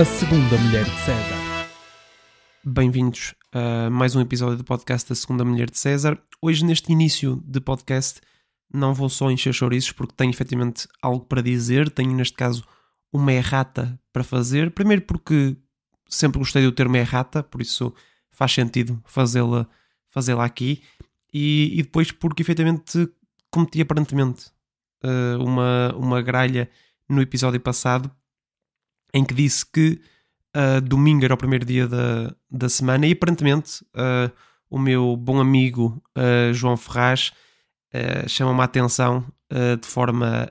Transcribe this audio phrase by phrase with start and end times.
[0.00, 1.68] a segunda mulher de César.
[2.64, 6.18] Bem-vindos a mais um episódio do podcast da Segunda Mulher de César.
[6.40, 8.18] Hoje, neste início de podcast,
[8.72, 11.90] não vou só encher chouriços porque tenho efetivamente algo para dizer.
[11.90, 12.64] Tenho, neste caso,
[13.12, 14.70] uma errata para fazer.
[14.70, 15.54] Primeiro porque
[16.08, 17.92] sempre gostei do termo errata, por isso
[18.30, 19.68] faz sentido fazê-la
[20.08, 20.82] fazê aqui.
[21.30, 23.06] E, e, depois porque efetivamente
[23.50, 24.46] cometi aparentemente
[25.04, 26.70] uh, uma, uma gralha
[27.06, 28.10] no episódio passado
[29.12, 30.00] em que disse que
[30.56, 34.32] uh, domingo era o primeiro dia da, da semana e aparentemente uh,
[34.68, 37.32] o meu bom amigo uh, João Ferraz
[38.28, 39.26] chama-me a atenção
[39.82, 40.48] de forma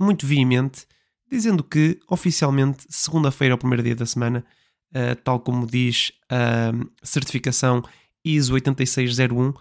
[0.00, 0.84] muito veemente,
[1.30, 4.44] dizendo que oficialmente segunda-feira é o primeiro dia da semana,
[5.22, 6.72] tal como diz a
[7.04, 7.84] certificação
[8.24, 9.52] ISO 8601,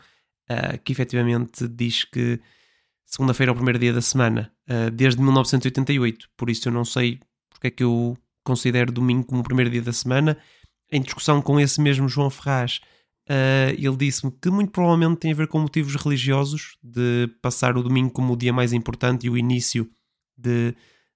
[0.84, 2.42] que efetivamente diz que
[3.06, 4.52] segunda-feira é o primeiro dia da semana,
[4.94, 7.20] desde 1988, por isso eu não sei
[7.58, 10.38] porque é que eu considero domingo como o primeiro dia da semana.
[10.92, 12.80] Em discussão com esse mesmo João Ferraz,
[13.30, 17.84] uh, ele disse-me que muito provavelmente tem a ver com motivos religiosos, de passar o
[17.84, 19.90] domingo como o dia mais importante e o início
[20.38, 20.76] de,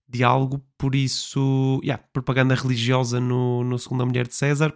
[0.10, 4.74] de algo, por isso, yeah, propaganda religiosa no, no Segunda Mulher de César,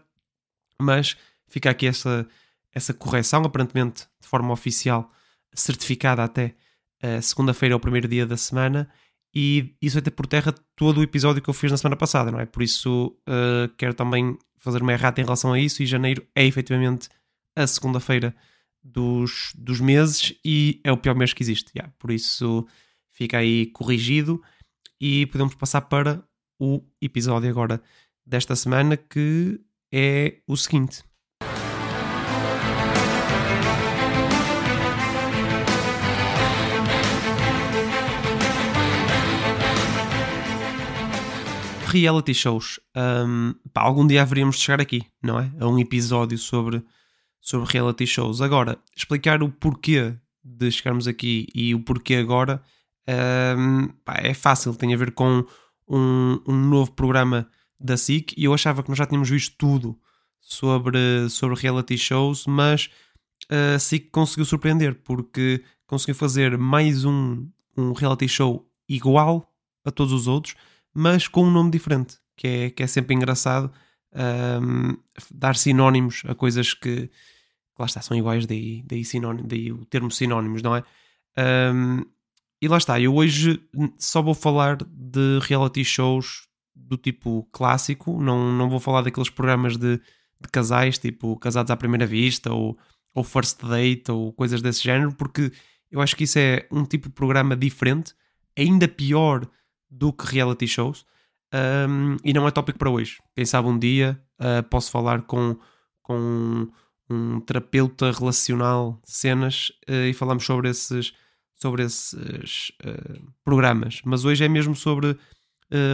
[0.79, 2.27] mas fica aqui essa,
[2.72, 5.11] essa correção, aparentemente de forma oficial,
[5.53, 6.55] certificada até,
[7.03, 8.88] uh, segunda-feira é o primeiro dia da semana,
[9.36, 12.31] e isso vai ter por terra todo o episódio que eu fiz na semana passada,
[12.31, 12.45] não é?
[12.45, 16.45] Por isso uh, quero também fazer uma errata em relação a isso e janeiro é
[16.45, 17.09] efetivamente
[17.56, 18.33] a segunda-feira
[18.81, 21.72] dos, dos meses e é o pior mês que existe.
[21.75, 21.94] Yeah.
[22.00, 22.66] Por isso
[23.11, 24.41] fica aí corrigido
[25.02, 26.23] e podemos passar para
[26.58, 27.81] o episódio agora
[28.25, 29.59] desta semana que
[29.91, 31.03] é o seguinte.
[41.85, 42.79] Reality shows.
[42.96, 45.51] Um, pá, algum dia haveríamos de chegar aqui, não é?
[45.59, 46.84] A um episódio sobre,
[47.41, 48.41] sobre reality shows.
[48.41, 52.62] Agora, explicar o porquê de chegarmos aqui e o porquê agora
[53.57, 54.75] um, pá, é fácil.
[54.75, 55.45] Tem a ver com
[55.88, 57.47] um, um novo programa
[57.79, 59.97] da SIC e eu achava que nós já tínhamos visto tudo
[60.40, 62.90] sobre, sobre reality shows, mas
[63.50, 67.47] a SIC conseguiu surpreender porque conseguiu fazer mais um,
[67.78, 69.51] um reality show igual
[69.84, 70.56] a todos os outros
[70.95, 73.72] mas com um nome diferente, que é, que é sempre engraçado
[74.16, 74.97] um,
[75.29, 77.11] dar sinónimos a coisas que,
[77.78, 80.83] lá está, são iguais, daí, daí, sinónimo, daí o termo sinónimos, não é?
[81.38, 82.06] Um,
[82.61, 83.61] e lá está, eu hoje
[84.00, 89.75] só vou falar de reality shows do tipo clássico, não, não vou falar daqueles programas
[89.75, 92.77] de, de casais, tipo Casados à Primeira Vista ou,
[93.13, 95.51] ou First Date ou coisas desse género, porque
[95.91, 98.13] eu acho que isso é um tipo de programa diferente,
[98.57, 99.50] ainda pior
[99.95, 101.06] do que reality shows.
[101.53, 103.22] Um, e não é tópico para hoje.
[103.33, 105.57] Quem sabe um dia uh, posso falar com,
[106.01, 106.67] com
[107.09, 111.13] um terapeuta relacional cenas uh, e falamos sobre esses,
[111.56, 114.01] sobre esses uh, programas.
[114.03, 115.17] Mas hoje é mesmo sobre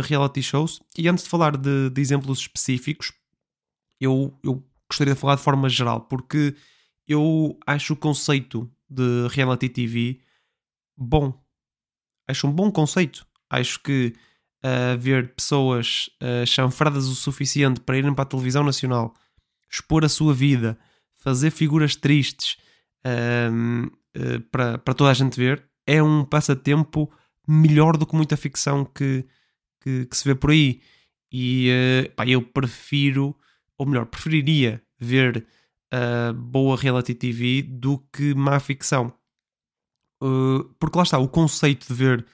[0.03, 0.81] reality shows.
[0.97, 3.13] E antes de falar de, de exemplos específicos,
[4.01, 6.53] eu, eu gostaria de falar de forma geral, porque
[7.07, 10.19] eu acho o conceito de reality TV
[10.97, 11.33] bom.
[12.27, 13.25] Acho um bom conceito.
[13.51, 14.13] Acho que
[14.63, 19.13] uh, ver pessoas uh, chanfradas o suficiente para irem para a televisão nacional,
[19.69, 20.79] expor a sua vida,
[21.17, 22.57] fazer figuras tristes
[23.05, 27.11] uh, uh, para, para toda a gente ver, é um passatempo
[27.45, 29.25] melhor do que muita ficção que,
[29.81, 30.81] que, que se vê por aí.
[31.29, 31.69] E
[32.07, 33.35] uh, pá, eu prefiro,
[33.77, 35.45] ou melhor, preferiria ver
[36.37, 39.13] boa reality TV do que má ficção.
[40.23, 42.25] Uh, porque lá está, o conceito de ver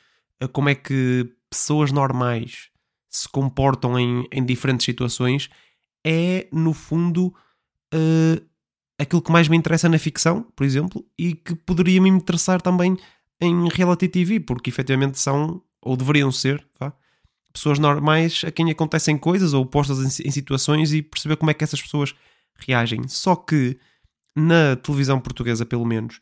[0.51, 2.69] como é que pessoas normais
[3.09, 5.49] se comportam em, em diferentes situações
[6.05, 7.33] é, no fundo,
[7.93, 8.45] uh,
[8.99, 12.97] aquilo que mais me interessa na ficção, por exemplo, e que poderia me interessar também
[13.41, 16.93] em reality TV, porque efetivamente são, ou deveriam ser, vá,
[17.51, 21.53] pessoas normais a quem acontecem coisas ou postas em, em situações e perceber como é
[21.53, 22.15] que essas pessoas
[22.55, 23.07] reagem.
[23.07, 23.77] Só que
[24.35, 26.19] na televisão portuguesa, pelo menos,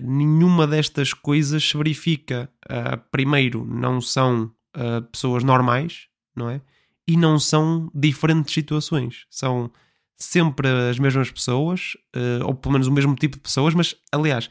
[0.00, 2.50] nenhuma destas coisas se verifica.
[2.64, 6.60] Uh, primeiro, não são uh, pessoas normais, não é?
[7.06, 9.26] E não são diferentes situações.
[9.28, 9.70] São
[10.16, 14.48] sempre as mesmas pessoas, uh, ou pelo menos o mesmo tipo de pessoas, mas aliás,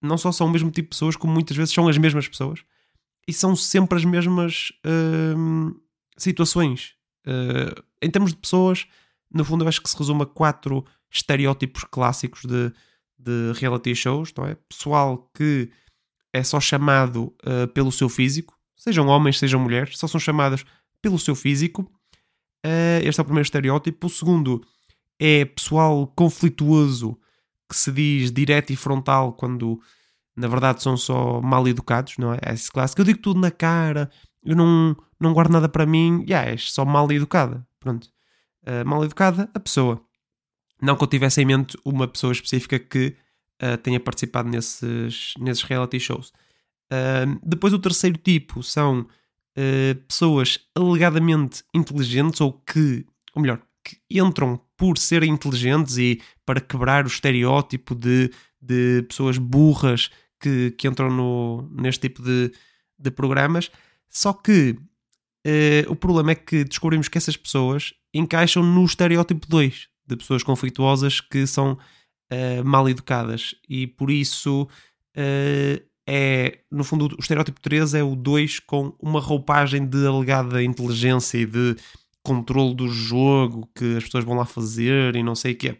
[0.00, 2.60] não só são o mesmo tipo de pessoas, como muitas vezes são as mesmas pessoas
[3.26, 4.72] e são sempre as mesmas
[6.16, 6.94] situações.
[8.00, 8.86] em termos de pessoas,
[9.30, 12.72] no fundo, eu acho que se resume a quatro estereótipos clássicos de
[13.18, 14.54] de reality shows, não é?
[14.68, 15.70] Pessoal que
[16.32, 20.64] é só chamado uh, pelo seu físico, sejam homens, sejam mulheres, só são chamadas
[21.02, 21.82] pelo seu físico.
[22.64, 24.06] Uh, este é o primeiro estereótipo.
[24.06, 24.64] O segundo
[25.18, 27.18] é pessoal conflituoso
[27.68, 29.80] que se diz direto e frontal quando
[30.36, 32.38] na verdade são só mal educados, não é?
[32.42, 33.00] É esse clássico.
[33.00, 34.10] Eu digo tudo na cara,
[34.44, 37.66] eu não, não guardo nada para mim, yeah, és só mal educada.
[37.80, 38.08] Pronto.
[38.62, 40.00] Uh, mal educada, a pessoa.
[40.80, 43.16] Não que eu tivesse em mente uma pessoa específica que
[43.62, 46.32] uh, tenha participado nesses, nesses reality shows.
[46.90, 49.06] Uh, depois, o terceiro tipo são
[50.06, 53.04] pessoas alegadamente inteligentes ou que,
[53.34, 58.30] ou melhor, que entram por serem inteligentes e para quebrar o estereótipo de,
[58.62, 60.10] de pessoas burras
[60.40, 62.52] que, que entram no, neste tipo de,
[62.98, 63.70] de programas.
[64.08, 64.78] Só que
[65.46, 70.42] uh, o problema é que descobrimos que essas pessoas encaixam no estereótipo 2 de pessoas
[70.42, 74.62] conflituosas que são uh, mal educadas e por isso
[75.16, 80.62] uh, é, no fundo, o estereótipo 3 é o 2 com uma roupagem de alegada
[80.62, 81.76] inteligência e de
[82.22, 85.78] controle do jogo que as pessoas vão lá fazer e não sei o que é.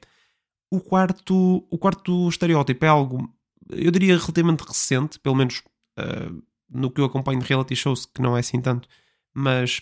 [0.70, 3.26] O quarto, o quarto estereótipo é algo,
[3.70, 5.62] eu diria, relativamente recente, pelo menos
[5.98, 8.86] uh, no que eu acompanho de reality shows, que não é assim tanto,
[9.32, 9.80] mas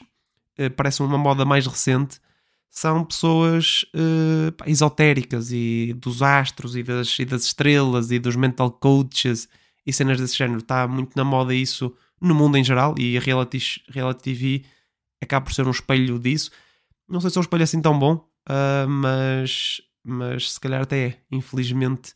[0.77, 2.21] parece uma moda mais recente.
[2.77, 8.71] São pessoas uh, esotéricas e dos astros e das, e das estrelas e dos mental
[8.71, 9.49] coaches
[9.87, 10.59] e cenas desse género.
[10.59, 14.65] Está muito na moda isso no mundo em geral e a reality, reality TV
[15.23, 16.51] acaba por ser um espelho disso.
[17.09, 21.07] Não sei se é um espelho assim tão bom, uh, mas, mas se calhar até
[21.07, 21.19] é.
[21.33, 22.13] Infelizmente,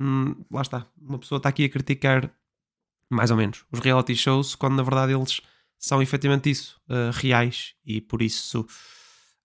[0.00, 0.88] hum, lá está.
[1.00, 2.34] Uma pessoa está aqui a criticar,
[3.08, 5.40] mais ou menos, os reality shows, quando na verdade eles
[5.78, 8.66] são efetivamente isso, uh, reais, e por isso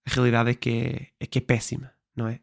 [0.05, 2.39] a realidade é que é, é, que é péssima, não é?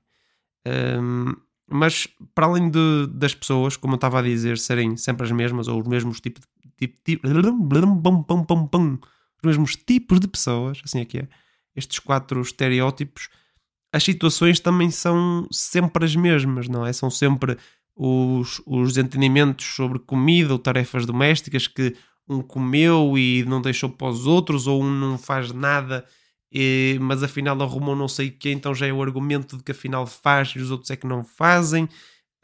[0.66, 1.34] Um,
[1.70, 5.68] mas para além de, das pessoas, como eu estava a dizer, serem sempre as mesmas
[5.68, 6.88] ou os mesmos tipos de.
[6.88, 7.18] Tipo,
[9.42, 11.28] os mesmos tipos de pessoas, assim é que é,
[11.74, 13.28] estes quatro estereótipos,
[13.92, 16.92] as situações também são sempre as mesmas, não é?
[16.92, 17.56] São sempre
[17.94, 21.94] os, os entendimentos sobre comida ou tarefas domésticas que
[22.28, 26.04] um comeu e não deixou para os outros, ou um não faz nada,
[26.52, 29.72] e, mas afinal arrumou não sei o que, então já é o argumento de que
[29.72, 31.88] afinal faz e os outros é que não fazem.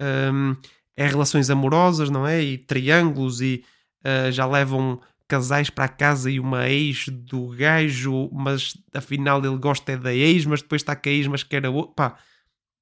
[0.00, 0.56] Um,
[0.96, 2.42] é relações amorosas, não é?
[2.42, 3.62] E triângulos, e
[4.04, 9.92] uh, já levam casais para casa e uma ex do gajo, mas afinal ele gosta
[9.92, 11.94] é da ex, mas depois está com a ex, mas quer a outra.
[11.94, 12.18] Pá,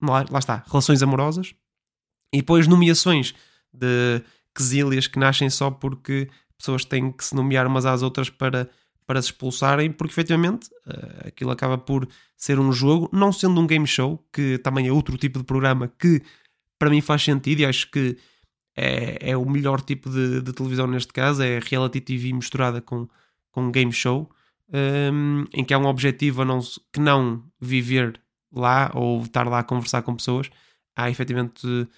[0.00, 1.54] lá, lá está, relações amorosas.
[2.32, 3.34] E depois nomeações
[3.72, 4.22] de
[4.54, 8.70] quesílias que nascem só porque pessoas têm que se nomear umas às outras para,
[9.06, 13.66] para se expulsarem, porque efetivamente uh, aquilo acaba por ser um jogo, não sendo um
[13.66, 16.22] game show, que também é outro tipo de programa que
[16.78, 18.16] para mim faz sentido e acho que
[18.76, 23.08] é, é o melhor tipo de, de, televisão neste caso, é reality TV misturada com,
[23.50, 24.30] com game show,
[25.12, 26.60] um, em que há um objetivo não,
[26.92, 28.20] que não viver
[28.52, 30.50] lá ou estar lá a conversar com pessoas.
[30.94, 31.88] Há efetivamente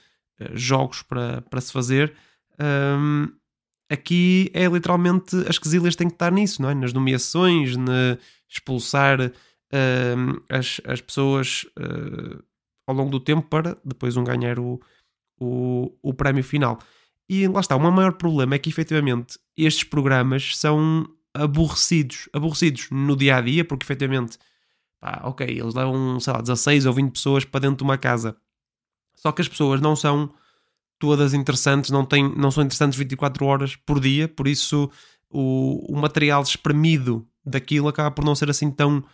[0.40, 2.14] eh, jogos para, para se fazer.
[2.60, 3.28] Um,
[3.88, 6.74] aqui é literalmente as quesilhas têm que estar nisso, não é?
[6.74, 8.18] Nas nomeações, na
[8.48, 12.42] expulsar um, as, as pessoas uh,
[12.86, 14.80] ao longo do tempo para depois um ganhar o,
[15.40, 16.78] o, o prémio final.
[17.28, 22.88] E lá está, o meu maior problema é que efetivamente estes programas são aborrecidos, aborrecidos
[22.90, 24.38] no dia a dia, porque efetivamente,
[24.98, 28.34] pá, ok, eles levam, sei lá, 16 ou 20 pessoas para dentro de uma casa.
[29.14, 30.32] Só que as pessoas não são
[30.98, 34.90] todas interessantes, não, têm, não são interessantes 24 horas por dia, por isso
[35.30, 39.04] o, o material espremido daquilo acaba por não ser assim tão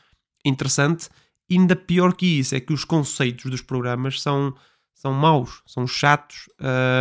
[0.45, 1.09] interessante.
[1.51, 4.55] Ainda pior que isso é que os conceitos dos programas são
[4.95, 6.49] são maus, são chatos,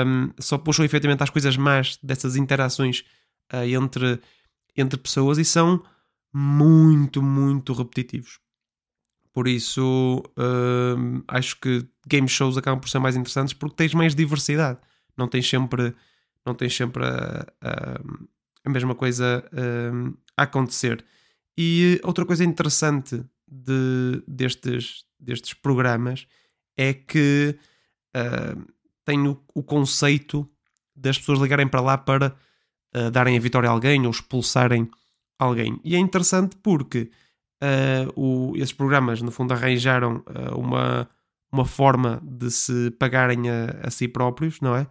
[0.05, 3.05] um, só puxam efetivamente às coisas más dessas interações
[3.53, 4.19] uh, entre,
[4.75, 5.81] entre pessoas e são
[6.33, 8.42] muito, muito repetitivos.
[9.33, 14.13] Por isso, um, acho que game shows acabam por ser mais interessantes porque tens mais
[14.13, 14.79] diversidade.
[15.17, 15.93] Não tens sempre,
[16.45, 18.01] não tens sempre a, a,
[18.63, 19.43] a mesma coisa
[19.91, 21.03] um, a acontecer.
[21.57, 26.27] E outra coisa interessante de, destes, destes programas
[26.77, 27.57] é que
[28.15, 28.73] uh,
[29.03, 30.47] tem o, o, conceito
[30.95, 32.35] das pessoas ligarem para lá para
[32.95, 34.89] uh, darem a vitória a alguém ou expulsarem
[35.39, 35.79] alguém.
[35.83, 37.11] E é interessante porque
[37.63, 40.23] uh, o, esses programas, no fundo, arranjaram
[40.55, 41.09] uma,
[41.51, 44.87] uma forma de se pagarem a, a, si próprios, não é?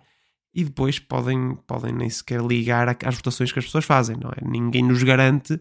[0.54, 4.48] E depois podem, podem nem sequer ligar às votações que as pessoas fazem, não é?
[4.48, 5.60] Ninguém nos garante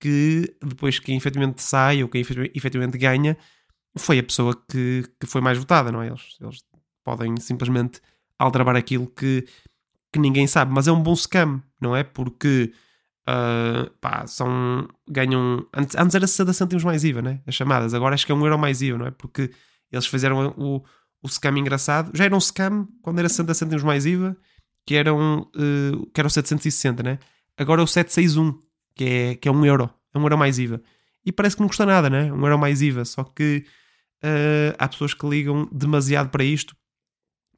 [0.00, 3.36] que depois quem efetivamente sai ou quem efetivamente ganha
[3.96, 6.08] foi a pessoa que, que foi mais votada, não é?
[6.08, 6.58] Eles, eles
[7.04, 8.00] podem simplesmente
[8.38, 9.46] aldrabar aquilo que,
[10.12, 10.72] que ninguém sabe.
[10.72, 12.02] Mas é um bom scam, não é?
[12.02, 12.72] Porque
[13.28, 14.88] Uh, pá, são.
[15.08, 15.64] ganham.
[15.72, 17.40] Antes, antes era 60 cêntimos mais IVA, né?
[17.46, 17.94] As chamadas.
[17.94, 19.10] Agora acho que é um euro mais IVA, não é?
[19.12, 19.50] Porque
[19.90, 20.82] eles fizeram o,
[21.22, 22.10] o scam engraçado.
[22.14, 24.36] Já era um scam quando era 60 cêntimos mais IVA,
[24.84, 27.18] que eram, uh, que eram 760, né?
[27.56, 28.58] Agora é o 761,
[28.94, 29.88] que é, que é um euro.
[30.12, 30.82] É um euro mais IVA.
[31.24, 32.32] E parece que não custa nada, né?
[32.32, 33.04] Um euro mais IVA.
[33.04, 33.64] Só que
[34.24, 36.74] uh, há pessoas que ligam demasiado para isto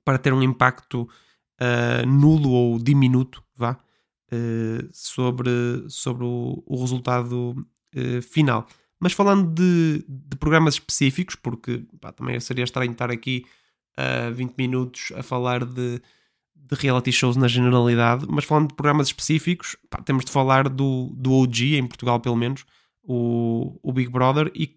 [0.05, 1.09] para ter um impacto
[2.07, 3.79] nulo ou diminuto, vá
[4.35, 5.51] eh, sobre,
[5.89, 7.55] sobre o, o resultado
[7.95, 8.67] uh, final.
[8.99, 13.45] Mas falando de, de programas específicos, porque pá, também seria estranho estar aqui
[13.97, 16.01] a uh, 20 minutos a falar de,
[16.57, 21.13] de reality shows na generalidade, mas falando de programas específicos, pá, temos de falar do,
[21.15, 22.65] do OG, em Portugal pelo menos,
[23.03, 24.77] o, o Big Brother, e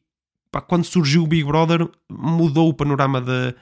[0.51, 3.55] pá, quando surgiu o Big Brother mudou o panorama da,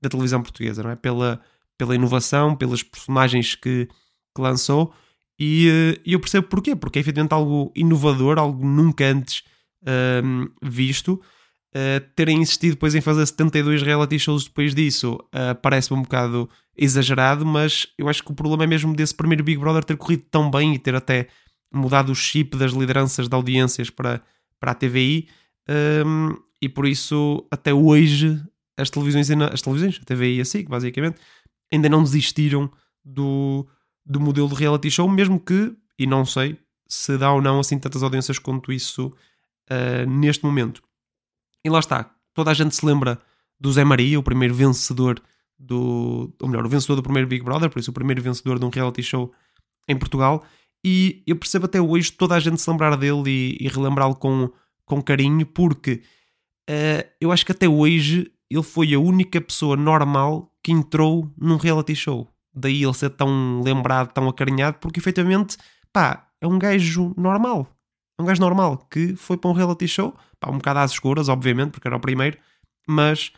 [0.00, 0.96] da televisão portuguesa, não é?
[0.96, 1.40] Pela,
[1.76, 3.88] pela inovação, pelas personagens que,
[4.34, 4.94] que lançou
[5.40, 9.42] e uh, eu percebo porquê, porque é efetivamente algo inovador, algo nunca antes
[10.62, 11.18] visto.
[11.74, 16.50] Uh, terem insistido depois em fazer 72 reality shows depois disso uh, parece-me um bocado
[16.76, 20.24] exagerado, mas eu acho que o problema é mesmo desse primeiro Big Brother ter corrido
[20.30, 21.28] tão bem e ter até
[21.72, 24.20] mudado o chip das lideranças de audiências para,
[24.58, 25.28] para a TVI.
[26.04, 28.42] Um, e por isso, até hoje,
[28.76, 31.20] as televisões, as televisões, a TVI e a SIC, basicamente,
[31.72, 32.70] ainda não desistiram
[33.04, 33.66] do,
[34.04, 36.58] do modelo de reality show, mesmo que, e não sei
[36.90, 39.06] se dá ou não assim tantas audiências quanto isso
[39.70, 40.82] uh, neste momento.
[41.64, 43.20] E lá está, toda a gente se lembra
[43.58, 45.22] do Zé Maria, o primeiro vencedor
[45.58, 46.32] do.
[46.40, 48.70] Ou melhor, o vencedor do primeiro Big Brother, por isso o primeiro vencedor de um
[48.70, 49.32] reality show
[49.86, 50.44] em Portugal.
[50.84, 54.50] E eu percebo até hoje toda a gente se lembrar dele e, e relembrá-lo com,
[54.84, 56.02] com carinho, porque
[56.68, 61.56] uh, eu acho que até hoje ele foi a única pessoa normal que entrou num
[61.56, 65.56] reality show daí ele ser tão lembrado, tão acarinhado, porque efetivamente,
[65.92, 67.68] pá, é um gajo normal.
[68.18, 71.28] É um gajo normal que foi para um reality show, pá, um bocado às escuras,
[71.28, 72.38] obviamente, porque era o primeiro,
[72.86, 73.32] mas,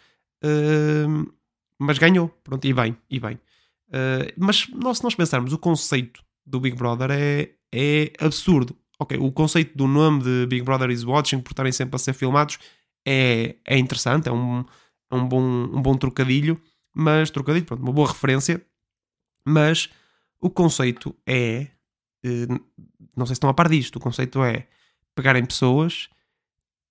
[0.45, 1.33] uh,
[1.79, 2.29] mas ganhou.
[2.43, 3.35] Pronto, e bem, e bem.
[3.89, 8.77] Uh, mas nós, se nós pensarmos, o conceito do Big Brother é, é absurdo.
[8.99, 12.13] Ok, o conceito do nome de Big Brother is Watching, por estarem sempre a ser
[12.13, 12.59] filmados,
[13.07, 14.65] é, é interessante, é um,
[15.11, 16.61] é um, bom, um bom trocadilho,
[16.95, 18.65] mas trocadilho, pronto, uma boa referência
[19.47, 19.89] mas
[20.41, 21.69] o conceito é.
[22.25, 22.47] Eh,
[23.17, 23.97] não sei se estão a par disto.
[23.97, 24.67] O conceito é
[25.15, 26.09] pegarem pessoas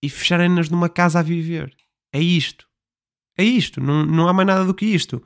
[0.01, 1.75] e fecharem-nas numa casa a viver.
[2.13, 2.67] É isto.
[3.38, 3.81] É isto.
[3.81, 5.17] Não, não há mais nada do que isto.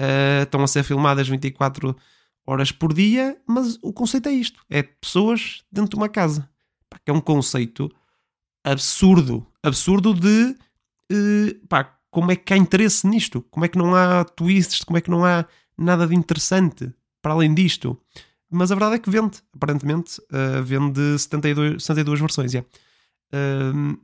[0.00, 1.96] Uh, estão a ser filmadas 24
[2.46, 6.48] horas por dia, mas o conceito é isto: é pessoas dentro de uma casa.
[7.04, 7.90] Que é um conceito
[8.64, 9.46] absurdo.
[9.62, 10.56] Absurdo de.
[11.10, 13.42] Uh, pá, como é que há interesse nisto?
[13.50, 14.84] Como é que não há twists?
[14.84, 15.46] Como é que não há
[15.82, 17.98] nada de interessante para além disto.
[18.50, 22.52] Mas a verdade é que vende, aparentemente, uh, vende 72, 72 versões.
[22.52, 22.68] Yeah.
[23.32, 23.98] Uh,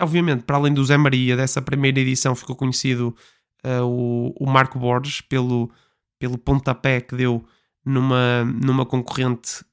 [0.00, 3.16] obviamente, para além do Zé Maria, dessa primeira edição ficou conhecido
[3.64, 5.70] uh, o, o, Marco Borges pelo,
[6.18, 7.42] pelo pontapé que deu
[7.84, 9.64] numa, numa concorrente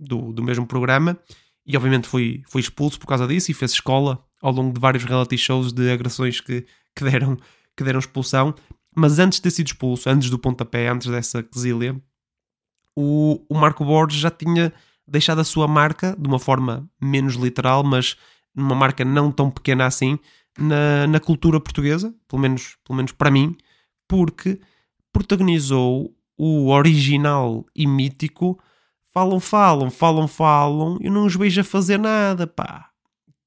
[0.00, 1.18] do, do mesmo programa
[1.66, 5.04] e obviamente foi, foi expulso por causa disso e fez escola ao longo de vários
[5.04, 7.36] reality shows de agressões que, que, deram,
[7.76, 8.54] que deram expulsão.
[8.94, 12.00] Mas antes de ter sido expulso, antes do pontapé, antes dessa quesilha,
[12.96, 14.72] o, o Marco Borges já tinha
[15.06, 18.16] deixado a sua marca de uma forma menos literal, mas
[18.54, 20.18] numa marca não tão pequena assim,
[20.58, 23.56] na, na cultura portuguesa, pelo menos, pelo menos para mim,
[24.06, 24.60] porque
[25.10, 28.58] protagonizou o original e mítico
[29.12, 32.88] Falam, falam, falam, falam, eu não os vejo a fazer nada, pá.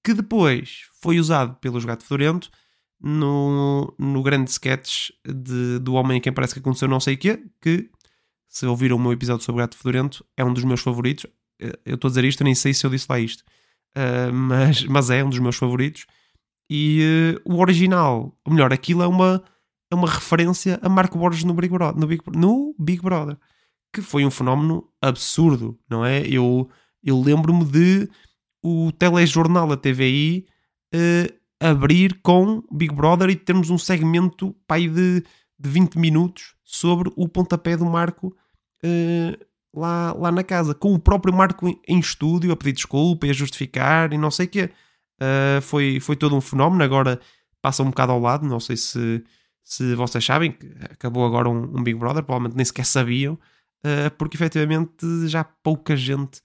[0.03, 2.51] Que depois foi usado pelos Gato Fedorento
[3.05, 7.39] no, no grande sketch de, do homem a quem parece que aconteceu não sei quê,
[7.61, 7.87] que
[8.47, 11.27] se ouviram o meu episódio sobre Gato Fedorento, é um dos meus favoritos.
[11.61, 13.41] Eh, eu estou a dizer isto, nem sei se eu disse lá isto,
[13.95, 16.07] uh, mas, mas é um dos meus favoritos.
[16.67, 19.43] E uh, o original, ou melhor, aquilo é uma,
[19.91, 23.37] é uma referência a Marco Borges no Big, Brother, no, Big, no Big Brother,
[23.93, 26.25] que foi um fenómeno absurdo, não é?
[26.25, 26.67] Eu,
[27.03, 28.09] eu lembro-me de
[28.63, 30.47] o telejornal da TVI
[30.91, 35.23] uh, abrir com Big Brother e termos um segmento pai, de,
[35.57, 38.35] de 20 minutos sobre o pontapé do Marco
[38.83, 43.29] uh, lá, lá na casa, com o próprio Marco em, estúdio a pedir desculpa e
[43.29, 44.69] a justificar e não sei o quê.
[45.21, 46.83] Uh, foi, foi todo um fenómeno.
[46.83, 47.19] Agora
[47.61, 49.23] passa um bocado ao lado, não sei se,
[49.63, 54.11] se vocês sabem que acabou agora um, um Big Brother, provavelmente nem sequer sabiam, uh,
[54.17, 56.41] porque efetivamente já pouca gente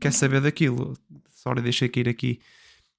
[0.00, 0.94] quer saber daquilo.
[1.30, 2.40] Sorry, deixei cair aqui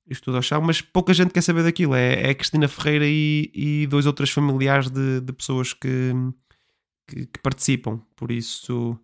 [0.08, 1.96] isto tudo ao chão, mas pouca gente quer saber daquilo.
[1.96, 6.12] É, é Cristina Ferreira e, e dois ou três familiares de, de pessoas que,
[7.08, 8.00] que, que, participam.
[8.16, 9.00] Por isso,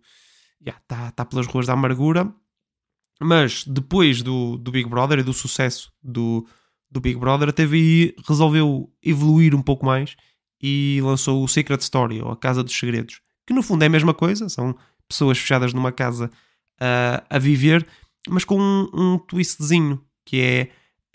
[0.60, 2.32] está yeah, tá pelas ruas da amargura.
[3.20, 6.46] Mas depois do, do Big Brother e do sucesso do,
[6.90, 10.16] do Big Brother, a TVI resolveu evoluir um pouco mais
[10.60, 13.90] e lançou o Secret Story, ou a Casa dos Segredos, que no fundo é a
[13.90, 14.76] mesma coisa, são
[15.08, 16.30] pessoas fechadas numa casa
[16.80, 17.86] uh, a viver,
[18.28, 20.70] mas com um, um twistzinho, que é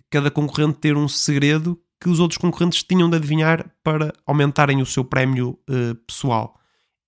[0.09, 4.85] cada concorrente ter um segredo que os outros concorrentes tinham de adivinhar para aumentarem o
[4.85, 6.59] seu prémio uh, pessoal.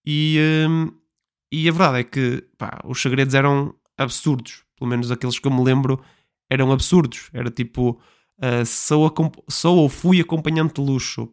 [0.05, 0.93] E, uh,
[1.51, 5.51] e a verdade é que pá, os segredos eram absurdos, pelo menos aqueles que eu
[5.51, 6.01] me lembro
[6.49, 7.29] eram absurdos.
[7.33, 7.99] Era tipo:
[8.39, 9.13] uh, sou,
[9.47, 11.31] sou ou fui acompanhante de luxo,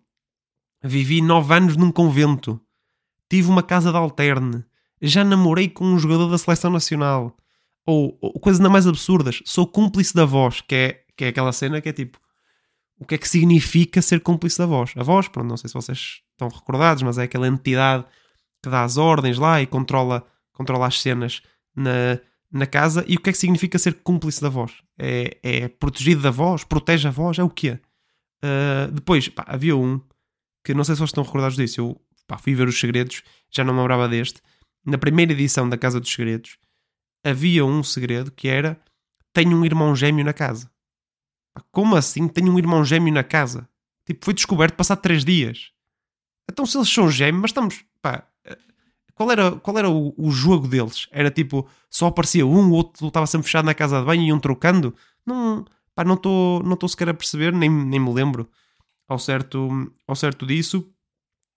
[0.83, 2.61] vivi nove anos num convento,
[3.29, 4.65] tive uma casa de alterne,
[5.01, 7.37] já namorei com um jogador da seleção nacional.
[7.89, 11.53] Ou, ou coisas ainda mais absurdas, sou cúmplice da voz, que é, que é aquela
[11.53, 12.19] cena que é tipo
[12.99, 14.93] o que é que significa ser cúmplice da voz.
[14.97, 18.05] A voz, pronto, não sei se vocês estão recordados, mas é aquela entidade
[18.63, 21.43] que dá as ordens lá e controla, controla as cenas
[21.75, 22.19] na,
[22.51, 23.05] na casa.
[23.07, 24.73] E o que é que significa ser cúmplice da voz?
[24.99, 26.65] É, é protegido da voz?
[26.65, 27.39] Protege a voz?
[27.39, 27.79] É o quê?
[28.43, 30.01] Uh, depois, pá, havia um
[30.65, 31.81] que não sei se vocês estão recordados disso.
[31.81, 34.41] Eu pá, fui ver os segredos, já não me lembrava deste.
[34.85, 36.59] Na primeira edição da Casa dos Segredos,
[37.25, 38.81] havia um segredo que era:
[39.33, 40.71] tenho um irmão gêmeo na casa.
[41.71, 43.69] Como assim tenho um irmão gêmeo na casa?
[44.05, 45.71] Tipo, foi descoberto passado três dias.
[46.51, 47.85] Então, se eles são gêmeos, mas estamos.
[48.01, 48.27] Pá,
[49.17, 51.09] qual era, qual era o, o, jogo deles?
[51.11, 54.29] Era tipo, só aparecia um, o outro estava sempre fechado na casa de banho e
[54.29, 54.95] iam trocando?
[55.25, 58.49] Não, pá, não estou não sequer a perceber, nem, nem me lembro
[59.09, 60.87] ao certo, ao certo disso.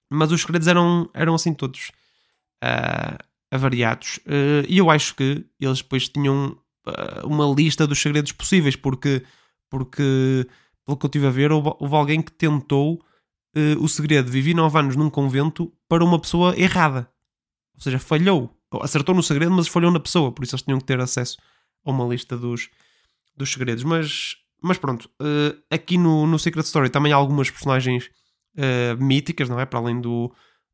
[0.10, 1.91] Mas os segredos eram, eram assim todos
[2.63, 4.20] uh, avariados.
[4.20, 9.24] Uh, e eu acho que eles depois tinham uh, uma lista dos segredos possíveis, porque
[9.70, 10.48] porque,
[10.86, 12.96] pelo que eu estive a ver, houve, houve alguém que tentou
[13.56, 14.32] uh, o segredo.
[14.32, 17.10] Vivi nove anos num convento para uma pessoa errada.
[17.75, 18.55] Ou seja, falhou.
[18.82, 20.32] Acertou no segredo, mas falhou na pessoa.
[20.32, 21.38] Por isso eles tinham que ter acesso
[21.86, 22.70] a uma lista dos,
[23.36, 23.84] dos segredos.
[23.84, 28.10] Mas, mas pronto, uh, aqui no, no Secret Story também há algumas personagens
[28.55, 29.66] uh, míticas, não é?
[29.66, 30.32] Para além do,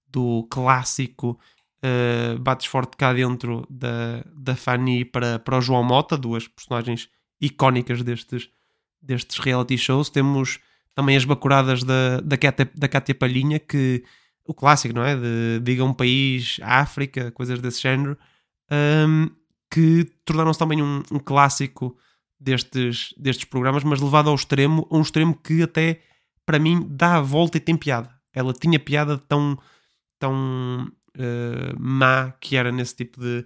[0.07, 1.39] do clássico
[1.83, 7.09] uh, bates forte cá dentro da, da Fanny para, para o João Mota, duas personagens
[7.39, 8.49] icónicas destes,
[9.05, 10.09] destes reality shows.
[10.09, 10.59] Temos
[10.93, 14.03] também as bacuradas da, da, Cátia, da Cátia Palhinha, que
[14.45, 15.15] o clássico, não é?
[15.15, 18.17] De diga um país, África, coisas desse género,
[18.71, 19.29] um,
[19.69, 21.97] que tornaram-se também um, um, clássico
[22.39, 26.01] destes, destes programas, mas levado ao extremo, a um extremo que até
[26.45, 28.09] para mim dá a volta e tem piada.
[28.33, 29.57] Ela tinha piada tão,
[30.19, 33.45] tão uh, má que era nesse tipo de,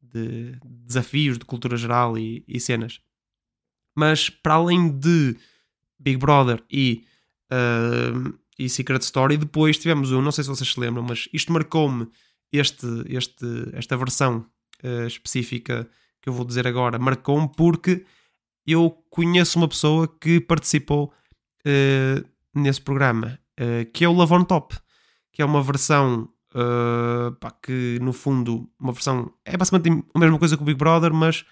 [0.00, 3.00] de desafios de cultura geral e, e cenas.
[3.96, 5.36] Mas para além de
[5.98, 7.04] Big Brother e,
[7.52, 11.52] uh, e Secret Story, depois tivemos o, não sei se vocês se lembram, mas isto
[11.52, 12.08] marcou-me
[12.52, 14.46] este, este, esta versão
[14.84, 15.88] uh, específica
[16.22, 18.04] que eu vou dizer agora, marcou-me porque
[18.66, 21.12] eu conheço uma pessoa que participou
[21.66, 23.38] uh, nesse programa,
[23.92, 24.74] que é o Love on Top,
[25.32, 30.38] que é uma versão uh, pá, que no fundo, uma versão é basicamente a mesma
[30.38, 31.44] coisa que o Big Brother, mas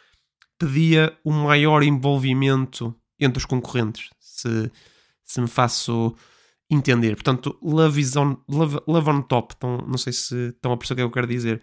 [0.58, 4.70] pedia um maior envolvimento entre os concorrentes, se,
[5.24, 6.14] se me faço
[6.70, 7.14] entender.
[7.14, 11.06] Portanto, Love, on, Love, Love on Top, então, não sei se estão a perceber o
[11.06, 11.62] que eu quero dizer.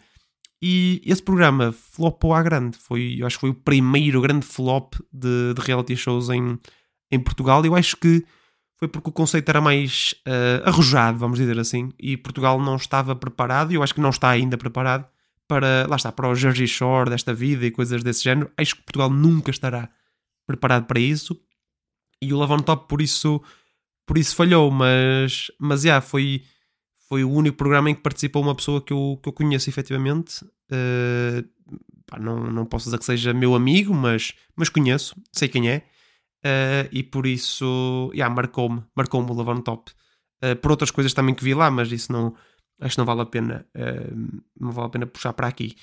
[0.62, 2.78] E esse programa flopou à grande.
[2.78, 6.58] Foi, eu acho que foi o primeiro grande flop de, de reality shows em,
[7.12, 7.64] em Portugal.
[7.66, 8.26] Eu acho que
[8.78, 13.16] foi porque o conceito era mais uh, arrojado, vamos dizer assim, e Portugal não estava
[13.16, 15.08] preparado, e eu acho que não está ainda preparado
[15.48, 18.52] para, lá está, para o Jersey Shore desta vida e coisas desse género.
[18.58, 19.90] Acho que Portugal nunca estará
[20.46, 21.40] preparado para isso.
[22.22, 23.42] E o Love Top por isso,
[24.06, 26.44] por isso falhou, mas, mas yeah, foi,
[27.08, 30.44] foi o único programa em que participou uma pessoa que eu, que eu conheço efetivamente.
[30.72, 31.48] Uh,
[32.08, 35.88] pá, não, não posso dizer que seja meu amigo, mas, mas conheço, sei quem é.
[36.46, 39.92] Uh, e por isso, yeah, marcou-me, marcou-me o Love Top.
[40.44, 42.36] Uh, por outras coisas também que vi lá, mas isso não,
[42.80, 45.76] acho que não vale a pena, uh, não vale a pena puxar para aqui.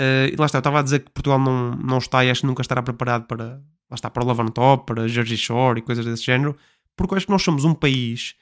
[0.00, 2.42] Uh, e lá está, eu estava a dizer que Portugal não, não está e acho
[2.42, 5.82] que nunca estará preparado para, lá está, para o Love Top, para Jersey Shore e
[5.82, 6.56] coisas desse género,
[6.96, 8.34] porque acho que nós somos um país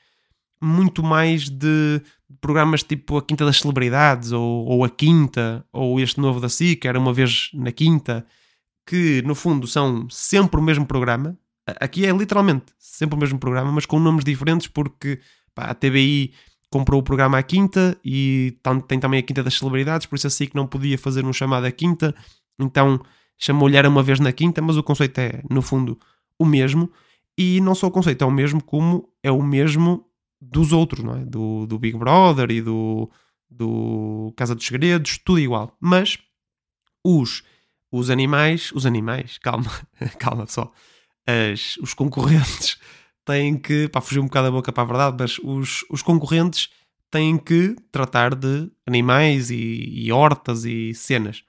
[0.60, 2.00] muito mais de
[2.40, 6.84] programas tipo a Quinta das Celebridades ou, ou a Quinta ou este novo da SIC,
[6.86, 8.26] era uma vez na Quinta,
[8.86, 11.36] que no fundo são sempre o mesmo programa.
[11.80, 15.20] Aqui é literalmente sempre o mesmo programa, mas com nomes diferentes, porque
[15.54, 16.32] pá, a TBI
[16.76, 20.46] comprou o programa à quinta e tem também a quinta das celebridades, por isso assim
[20.46, 22.14] que não podia fazer um chamado à quinta,
[22.58, 23.00] então
[23.38, 25.98] chamou-lhe era uma vez na quinta, mas o conceito é, no fundo,
[26.38, 26.92] o mesmo.
[27.38, 30.04] E não só o conceito é o mesmo, como é o mesmo
[30.38, 31.24] dos outros, não é?
[31.24, 33.10] Do, do Big Brother e do,
[33.50, 35.74] do Casa dos Segredos, tudo igual.
[35.80, 36.18] Mas
[37.02, 37.42] os
[37.90, 39.70] os animais, os animais, calma,
[40.18, 40.70] calma só,
[41.26, 42.78] As, os concorrentes
[43.26, 46.70] têm que, pá, fugir um bocado a boca para a verdade, mas os, os concorrentes
[47.10, 51.42] têm que tratar de animais e, e hortas e cenas,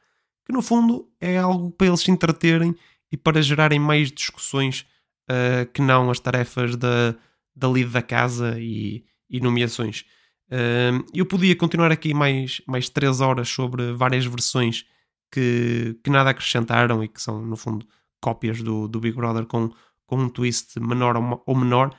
[0.46, 2.76] que no fundo é algo para eles se entreterem
[3.12, 4.86] e para gerarem mais discussões
[5.30, 7.16] uh, que não as tarefas da,
[7.56, 10.04] da lida da casa e, e nomeações.
[10.50, 14.86] Uh, eu podia continuar aqui mais, mais três horas sobre várias versões
[15.32, 17.86] que, que nada acrescentaram e que são, no fundo,
[18.22, 19.72] cópias do, do Big Brother com,
[20.08, 21.16] com um twist menor
[21.46, 21.96] ou menor.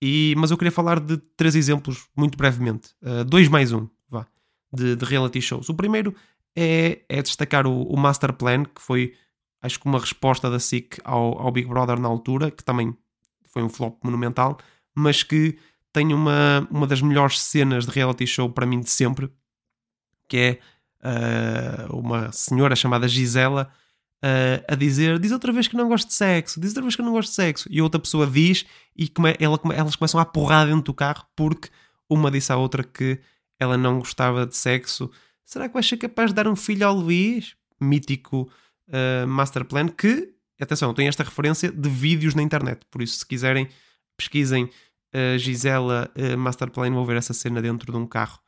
[0.00, 2.90] E, mas eu queria falar de três exemplos muito brevemente.
[3.02, 4.26] Uh, dois mais um, vá,
[4.72, 5.68] de, de reality shows.
[5.68, 6.14] O primeiro
[6.56, 9.14] é, é destacar o, o, Master Plan, que foi,
[9.60, 12.96] acho que uma resposta da SIC ao, ao Big Brother na altura, que também
[13.48, 14.56] foi um flop monumental,
[14.94, 15.58] mas que
[15.92, 19.32] tem uma, uma das melhores cenas de reality show para mim de sempre,
[20.28, 23.68] que é uh, uma senhora chamada Gisela
[24.24, 27.02] uh, a dizer: Diz outra vez que não gosto de sexo, diz outra vez que
[27.02, 27.68] não gosto de sexo.
[27.70, 28.64] E outra pessoa diz,
[28.96, 31.68] e come, ela, elas começam a porrar dentro do carro porque
[32.08, 33.20] uma disse à outra que
[33.58, 35.10] ela não gostava de sexo.
[35.44, 37.56] Será que vai ser capaz de dar um filho ao Luís?
[37.80, 38.50] Mítico
[38.88, 42.80] uh, Master Plan, que, atenção, tem esta referência de vídeos na internet.
[42.90, 43.68] Por isso, se quiserem,
[44.16, 48.40] pesquisem uh, Gisela uh, Master Plan, vão ver essa cena dentro de um carro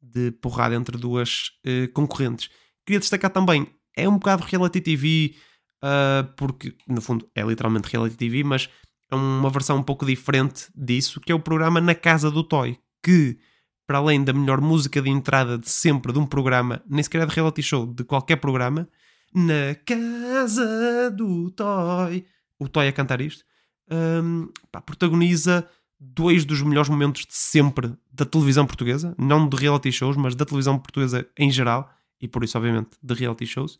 [0.00, 2.50] de porrada entre duas uh, concorrentes.
[2.84, 5.34] Queria destacar também, é um bocado reality TV,
[5.82, 8.68] uh, porque no fundo é literalmente reality TV, mas
[9.10, 12.78] é uma versão um pouco diferente disso, que é o programa Na Casa do Toy,
[13.02, 13.38] que
[13.86, 17.26] para além da melhor música de entrada de sempre de um programa, nem sequer é
[17.26, 18.88] de reality show, de qualquer programa,
[19.32, 22.24] Na Casa do Toy,
[22.58, 23.44] o Toy a cantar isto,
[23.90, 25.68] um, pá, protagoniza
[26.00, 30.44] dois dos melhores momentos de sempre da televisão portuguesa, não de reality shows, mas da
[30.44, 31.90] televisão portuguesa em geral,
[32.24, 33.78] e por isso, obviamente, de reality shows.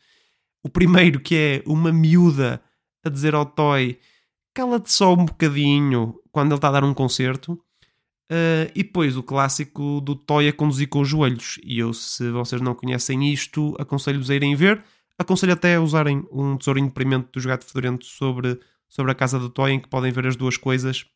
[0.63, 2.63] O primeiro, que é uma miúda
[3.03, 3.99] a dizer ao Toy
[4.53, 7.55] cala-te só um bocadinho quando ele está a dar um concerto.
[8.31, 11.59] Uh, e depois o clássico do Toy a conduzir com os joelhos.
[11.65, 14.85] E eu, se vocês não conhecem isto, aconselho-vos a irem ver.
[15.19, 19.49] Aconselho até a usarem um tesourinho deprimente do Gato Fedorento sobre, sobre a casa do
[19.49, 21.07] Toy, em que podem ver as duas coisas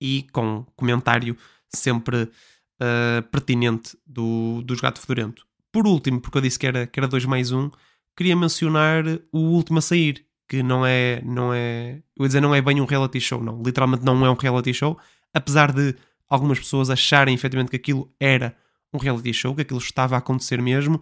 [0.00, 1.36] e com comentário
[1.68, 5.45] sempre uh, pertinente do, do Gato Fedorento.
[5.76, 7.70] Por último, porque eu disse que era, que era 2 mais 1, um,
[8.16, 12.54] queria mencionar o último a sair, que não é, não é, eu ia dizer, não
[12.54, 14.98] é bem um reality show, não, literalmente não é um reality show,
[15.34, 15.94] apesar de
[16.30, 18.56] algumas pessoas acharem efetivamente que aquilo era
[18.90, 20.96] um reality show, que aquilo estava a acontecer mesmo,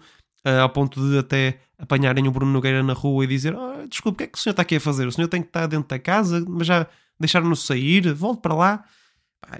[0.44, 4.16] uh, ao ponto de até apanharem o Bruno Nogueira na rua e dizer: oh, Desculpe,
[4.16, 5.06] o que é que o senhor está aqui a fazer?
[5.06, 6.84] O senhor tem que estar dentro da casa, mas já
[7.16, 8.84] deixaram-no sair, volte para lá.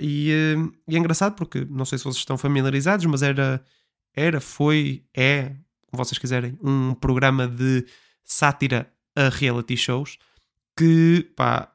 [0.01, 0.57] E, eh,
[0.89, 3.63] e, é engraçado porque, não sei se vocês estão familiarizados, mas era,
[4.15, 5.55] era foi, é,
[5.91, 7.85] como vocês quiserem, um programa de
[8.25, 10.19] sátira a reality shows
[10.77, 11.73] que, pá,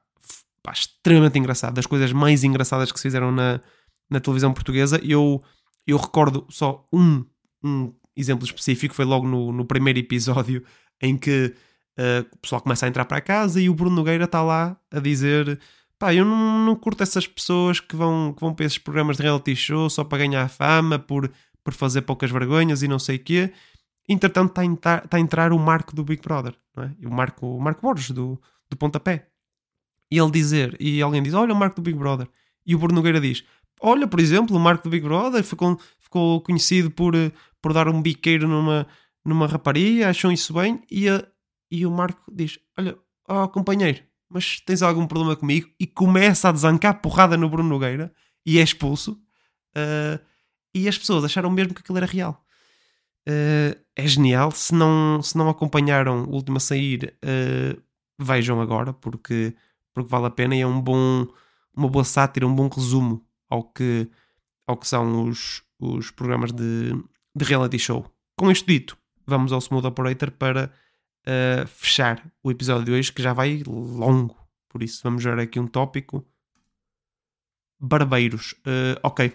[0.62, 1.74] pá extremamente engraçado.
[1.74, 3.62] Das coisas mais engraçadas que se fizeram na,
[4.10, 5.00] na televisão portuguesa.
[5.04, 5.44] Eu,
[5.88, 7.26] eu recordo só um,
[7.64, 10.64] um exemplo específico, foi logo no, no primeiro episódio
[11.02, 11.56] em que
[12.00, 15.02] Uh, o pessoal começa a entrar para casa e o Bruno Nogueira está lá a
[15.02, 15.60] dizer:
[15.98, 19.24] pá, eu não, não curto essas pessoas que vão, que vão para esses programas de
[19.24, 21.30] reality show só para ganhar fama, por,
[21.64, 23.54] por fazer poucas vergonhas e não sei o quê.
[24.08, 26.96] Entretanto, está a, entrar, está a entrar o Marco do Big Brother, não é?
[27.06, 29.28] o Marco, o Marco Borges do, do Pontapé.
[30.12, 32.28] E ele dizer, e alguém diz: Olha o Marco do Big Brother.
[32.66, 33.44] E o Bruno Nogueira diz:
[33.80, 37.14] Olha, por exemplo, o Marco do Big Brother ficou, ficou conhecido por,
[37.62, 38.88] por dar um biqueiro numa,
[39.24, 40.82] numa rapariga, acham isso bem.
[40.90, 41.24] E a,
[41.70, 45.70] e o Marco diz: Olha, oh, companheiro, mas tens algum problema comigo?
[45.80, 48.12] E começa a desancar porrada no Bruno Nogueira
[48.46, 49.20] e é expulso.
[49.76, 50.20] Uh,
[50.74, 52.44] e as pessoas acharam mesmo que aquilo era real.
[53.28, 54.52] Uh, é genial.
[54.52, 57.82] Se não, se não acompanharam o último a sair, uh,
[58.18, 59.56] vejam agora, porque,
[59.94, 61.28] porque vale a pena e é um bom,
[61.76, 64.10] uma boa sátira, um bom resumo ao que,
[64.66, 66.92] ao que são os, os programas de,
[67.36, 68.10] de reality show.
[68.38, 70.72] Com isto dito, vamos ao Smooth Operator para
[71.28, 74.36] uh, fechar o episódio de hoje, que já vai longo.
[74.70, 76.26] Por isso, vamos ver aqui um tópico.
[77.82, 78.56] Barbeiros.
[79.02, 79.34] Ok.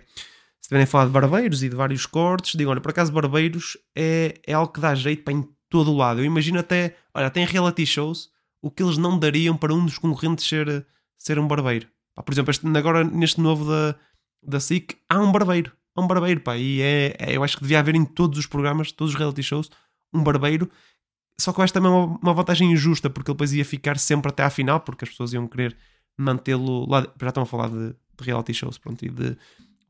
[0.64, 3.76] Se tiverem a falar de barbeiros e de vários cortes, digam, olha, por acaso barbeiros
[3.94, 6.20] é, é algo que dá jeito para em todo o lado.
[6.20, 8.30] Eu imagino até, olha, tem reality shows,
[8.62, 10.86] o que eles não dariam para um dos concorrentes ser,
[11.18, 11.86] ser um barbeiro.
[12.14, 13.94] Pá, por exemplo, este, agora neste novo da,
[14.42, 15.70] da SIC, há um barbeiro.
[15.94, 18.46] Há um barbeiro, pá, e é, é, eu acho que devia haver em todos os
[18.46, 19.70] programas, todos os reality shows,
[20.14, 20.70] um barbeiro
[21.38, 24.30] só que eu acho também uma, uma vantagem injusta, porque ele depois ia ficar sempre
[24.30, 25.76] até à final, porque as pessoas iam querer
[26.16, 27.06] mantê-lo lá.
[27.20, 29.36] Já estão a falar de, de reality shows, pronto, e de,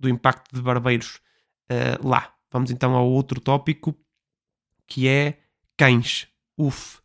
[0.05, 1.21] do impacto de barbeiros
[1.71, 2.33] uh, lá.
[2.53, 3.97] Vamos então ao outro tópico,
[4.87, 5.39] que é
[5.77, 6.29] cães.
[6.57, 6.99] Uf.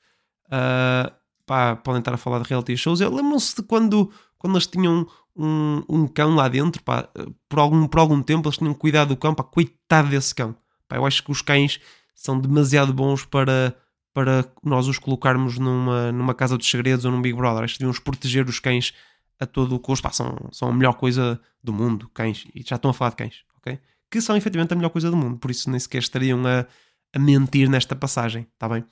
[0.45, 1.11] Uh,
[1.45, 2.99] pá, podem estar a falar de reality shows.
[2.99, 7.09] Lembram-se de quando, quando eles tinham um, um cão lá dentro, pá,
[7.47, 10.55] por, algum, por algum tempo eles tinham cuidado do cão, pá, coitado desse cão.
[10.87, 11.79] Pá, eu acho que os cães
[12.13, 13.75] são demasiado bons para,
[14.13, 17.63] para nós os colocarmos numa, numa casa dos segredos ou num Big Brother.
[17.63, 18.93] Acho que devíamos proteger os cães
[19.39, 20.03] a todo o custo.
[20.03, 22.45] Pá, são, são a melhor coisa do mundo, cães.
[22.53, 23.79] E já estão a falar de cães, ok?
[24.09, 25.37] Que são efetivamente a melhor coisa do mundo.
[25.37, 26.65] Por isso nem sequer estariam a,
[27.13, 28.83] a mentir nesta passagem, está bem?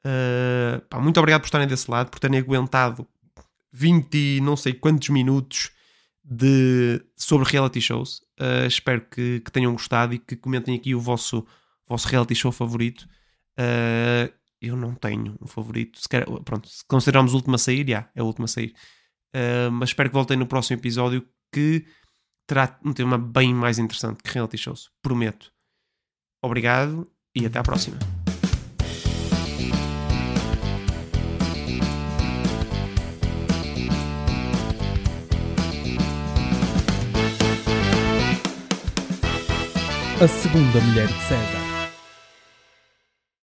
[0.00, 3.06] Uh, pá, muito obrigado por estarem desse lado, por terem aguentado
[3.72, 5.70] 20 e não sei quantos minutos
[6.24, 8.20] de, sobre reality shows.
[8.40, 11.46] Uh, espero que, que, tenham gostado e que comentem aqui o vosso,
[11.86, 13.08] vosso reality show favorito.
[13.58, 16.00] Uh, eu não tenho um favorito.
[16.00, 18.74] Se, quer, pronto, se considerarmos o último a sair, já, é o último a sair.
[19.34, 21.84] Uh, mas espero que voltem no próximo episódio que
[22.46, 24.90] terá um tema bem mais interessante que reality shows.
[25.02, 25.52] Prometo.
[26.42, 27.98] Obrigado e até à próxima.
[40.20, 41.67] A segunda mulher de César.